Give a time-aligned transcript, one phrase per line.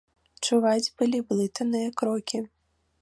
[0.47, 2.37] Чуваць былі блытаныя крокі.